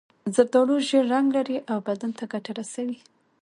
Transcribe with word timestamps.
زردالو 0.35 0.75
ژېړ 0.87 1.05
رنګ 1.13 1.27
لري 1.37 1.57
او 1.71 1.77
بدن 1.87 2.11
ته 2.17 2.23
ګټه 2.33 2.51
رسوي. 2.59 2.97